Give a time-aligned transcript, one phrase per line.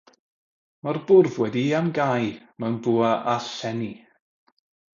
[0.87, 2.31] Mae'r bwrdd wedi'i amgáu
[2.65, 3.91] mewn bwa â llenni.